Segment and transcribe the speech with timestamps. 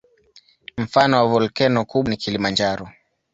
[0.81, 2.89] Mfano wa volkeno kubwa ni Kilimanjaro.